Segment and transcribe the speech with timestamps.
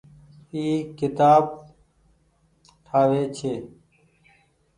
[0.53, 0.63] اي
[0.97, 1.43] ڪيتآب
[2.85, 3.53] ٺآوي ڇي۔